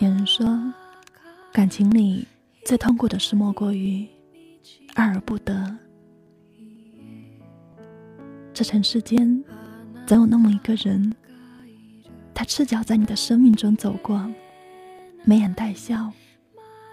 [0.00, 0.46] 有人说，
[1.52, 2.24] 感情里
[2.64, 4.06] 最痛苦的事莫过于
[4.94, 5.76] 爱而不得。
[8.54, 9.42] 这尘世间，
[10.06, 11.12] 总有那么一个人，
[12.32, 14.24] 他赤脚在你的生命中走过，
[15.24, 16.12] 眉眼带笑，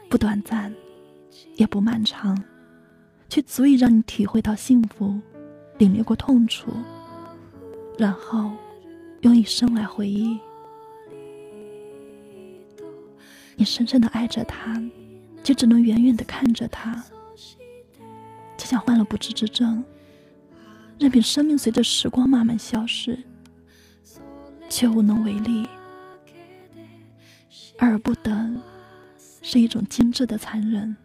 [0.09, 0.73] 不短暂，
[1.57, 2.35] 也不漫长，
[3.29, 5.21] 却足以让你体会到幸福，
[5.77, 6.71] 领略过痛楚，
[7.99, 8.51] 然后
[9.21, 10.39] 用一生来回忆。
[13.55, 14.81] 你深深的爱着他，
[15.43, 17.03] 却只能远远的看着他，
[18.57, 19.83] 就像患了不治之症，
[20.99, 23.17] 任凭生命随着时光慢慢消逝，
[24.69, 25.67] 却无能为力。
[27.77, 28.55] 爱而不得，
[29.41, 30.95] 是一种精致的残忍。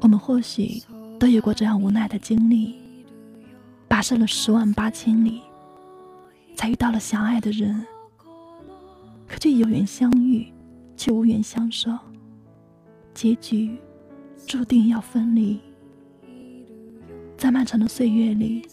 [0.00, 0.82] 我们或许
[1.18, 2.74] 都有过这样无奈的经历，
[3.88, 5.42] 跋涉了十万八千里。
[6.54, 7.86] 才遇到了相爱的人，
[9.28, 10.52] 可却有缘相遇，
[10.96, 11.90] 却无缘相守，
[13.12, 13.78] 结局
[14.46, 15.60] 注定要分离。
[17.36, 18.66] 在漫长的岁月里，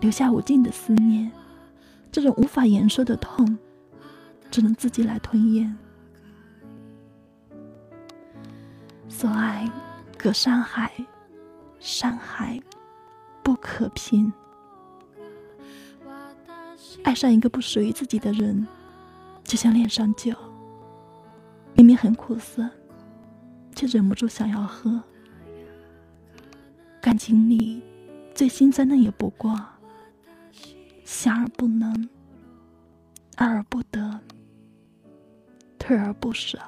[0.00, 1.30] 留下无尽的思念，
[2.10, 3.56] 这种无法言说的痛，
[4.50, 5.74] 只能自己来吞咽。
[9.08, 9.70] 所爱
[10.18, 10.92] 隔山海，
[11.78, 12.60] 山海
[13.42, 14.32] 不可平。
[17.04, 18.66] 爱上一个不属于自己的人，
[19.44, 20.34] 就像恋上酒，
[21.74, 22.68] 明明很苦涩，
[23.74, 25.02] 却忍不住想要喝。
[27.00, 27.82] 感情里
[28.34, 29.60] 最心酸的也不过，
[31.04, 32.08] 想而不能，
[33.36, 34.20] 爱而不得，
[35.78, 36.58] 退而不舍。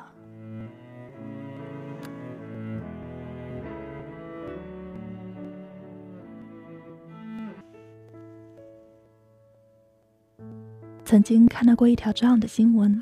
[11.05, 13.01] 曾经看到过一条这样的新闻，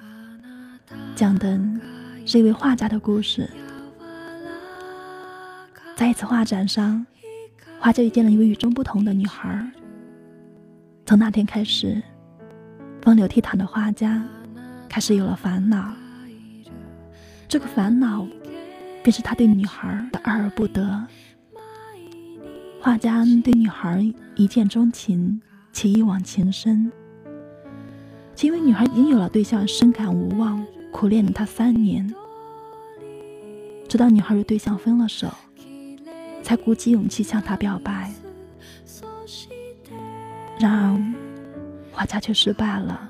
[1.15, 1.59] 讲的
[2.27, 3.49] 是一位画家的故事。
[5.94, 7.06] 在一次画展上，
[7.78, 9.65] 画家遇见了一位与众不同的女孩。
[11.06, 12.03] 从那天开始，
[13.00, 14.22] 风流倜傥的画家
[14.88, 15.94] 开始有了烦恼。
[17.47, 18.27] 这个烦恼，
[19.04, 21.06] 便是他对女孩的爱而不得。
[22.81, 25.41] 画家对女孩一见钟情，
[25.72, 26.91] 且一往情深。
[28.42, 32.12] 因为女孩已经有了对象，深感无望，苦恋了他三年，
[33.88, 35.28] 直到女孩与对象分了手，
[36.42, 38.12] 才鼓起勇气向他表白。
[40.58, 41.14] 然而，
[41.92, 43.08] 画家却失败了。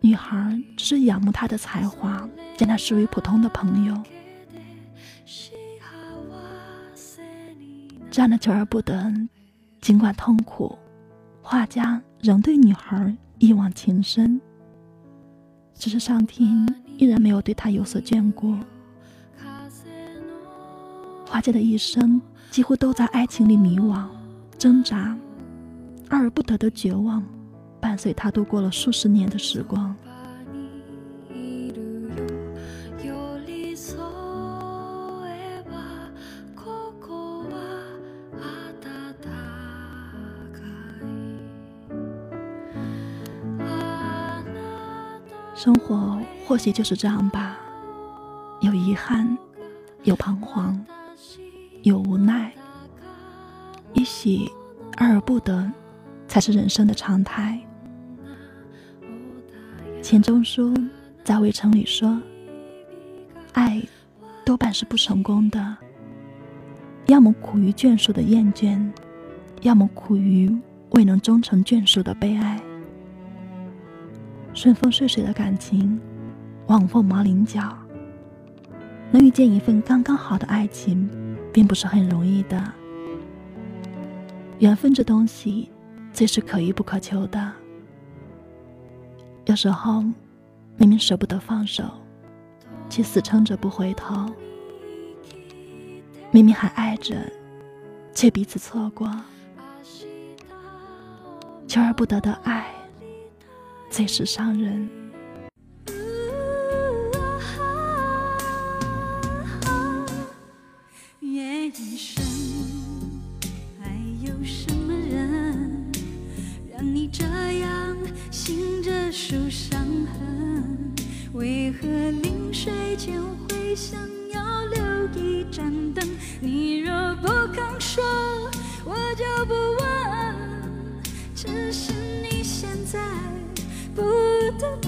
[0.00, 4.02] 女孩只是仰慕他的才华，将他视为普通的朋友。
[8.10, 9.10] 这样的求而不得，
[9.80, 10.78] 尽管痛苦，
[11.40, 13.16] 画家仍对女孩。
[13.38, 14.40] 一往情深，
[15.74, 16.66] 只是上天
[16.96, 18.54] 依然没有对他有所眷顾。
[21.24, 24.06] 画家的一生几乎都在爱情里迷惘、
[24.56, 25.16] 挣扎，
[26.08, 27.22] 爱而不得的绝望，
[27.80, 29.94] 伴随她度过了数十年的时光。
[45.58, 47.58] 生活或许就是这样吧，
[48.60, 49.36] 有遗憾，
[50.04, 50.80] 有彷徨，
[51.82, 52.52] 有无奈。
[53.92, 54.48] 也许
[54.94, 55.68] 爱而不得，
[56.28, 57.58] 才是人生的常态。
[60.00, 60.72] 钱钟书
[61.24, 62.22] 在《围城》里说
[63.52, 63.82] ：“爱
[64.44, 65.76] 多半是不成功的，
[67.06, 68.80] 要么苦于眷属的厌倦，
[69.62, 70.56] 要么苦于
[70.90, 72.60] 未能终成眷属的悲哀。”
[74.58, 76.00] 顺风顺水的感情，
[76.66, 77.78] 往凤毛麟角。
[79.12, 81.08] 能遇见一份刚刚好的爱情，
[81.52, 82.60] 并不是很容易的。
[84.58, 85.70] 缘分这东西，
[86.12, 87.52] 最是可遇不可求的。
[89.44, 90.02] 有时候，
[90.76, 91.84] 明明舍不得放手，
[92.90, 94.26] 却死撑着不回头；
[96.32, 97.14] 明明还爱着，
[98.12, 99.08] 却彼此错过。
[101.68, 102.66] 求而不得的爱。
[103.90, 104.97] 最是伤人。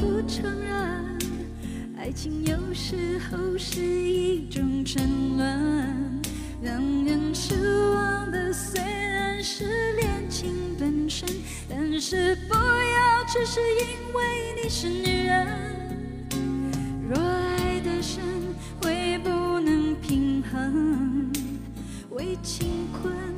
[0.01, 1.19] 不承认
[1.99, 6.23] 爱情有时候是一种沉沦
[6.63, 7.55] 让人失
[7.91, 11.29] 望的虽然是恋情本身
[11.69, 15.81] 但是不要只是因为你是女人。
[17.07, 18.23] 若爱得深
[18.81, 19.29] 会不
[19.61, 21.31] 能平衡
[22.09, 23.30] 为情困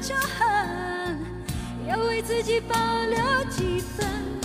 [0.00, 1.18] 就恨
[1.86, 2.74] 要为自己保
[3.04, 4.39] 留几分。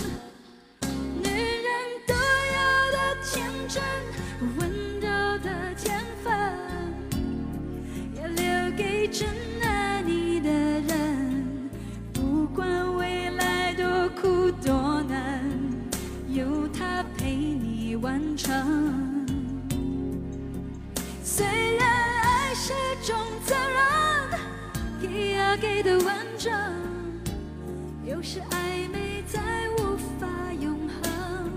[28.28, 29.40] 是暧昧再
[29.78, 30.26] 无法
[30.60, 31.52] 永恒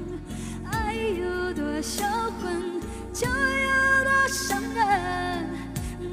[0.71, 2.80] 爱有多销魂
[3.12, 5.50] 就有多伤人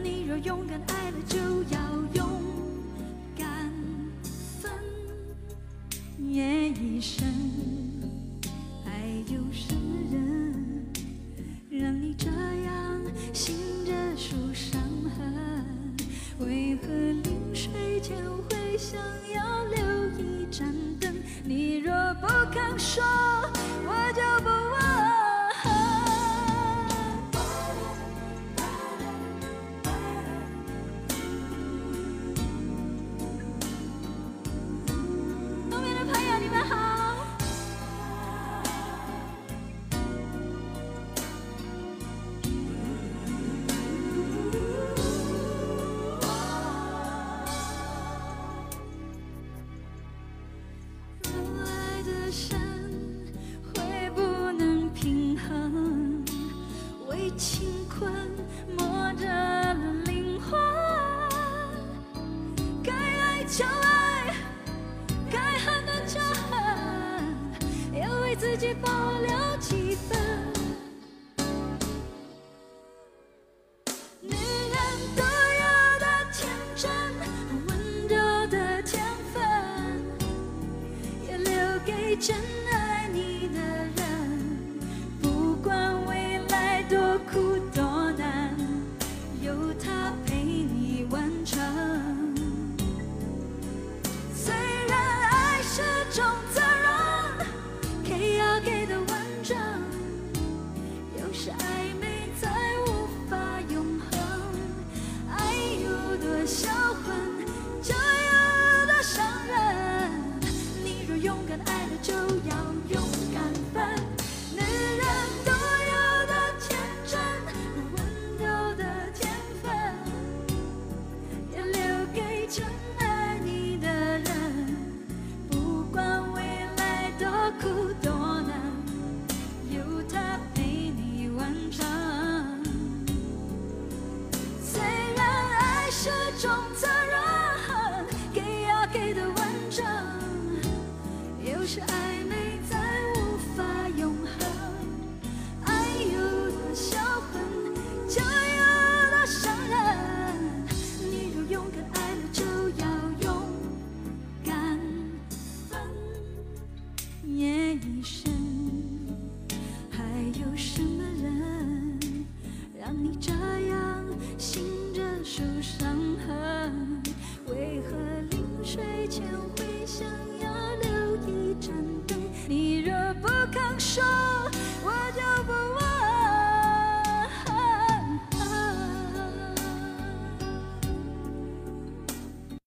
[0.03, 1.79] 你若勇敢爱了就要
[2.15, 2.43] 勇
[3.37, 3.71] 敢
[4.33, 4.73] 分
[6.27, 7.27] 夜已深
[8.83, 8.91] 还
[9.31, 10.87] 有什么人
[11.69, 13.03] 让你这样
[13.35, 13.55] 醒
[13.85, 14.81] 着数伤
[15.19, 15.67] 痕。
[16.39, 16.89] 为何
[17.23, 18.17] 临睡前
[18.49, 19.01] 会想
[19.35, 19.46] 要
[22.79, 23.46] 说。